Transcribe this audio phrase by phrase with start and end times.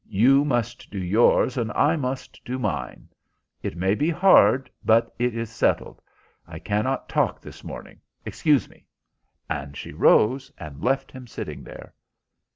[0.09, 3.07] "You must do yours, and I must do mine.
[3.61, 6.01] It may be hard, but it is settled.
[6.47, 7.99] I cannot talk this morning.
[8.25, 8.87] Excuse me."
[9.47, 11.93] And she rose and left him sitting there.